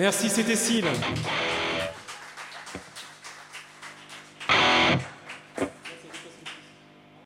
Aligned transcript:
Merci, 0.00 0.30
c'était 0.30 0.56
Cécile. 0.56 0.86